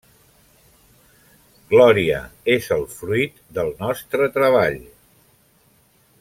[1.73, 2.21] Glòria,
[2.55, 4.81] és el fruit del nostre treball!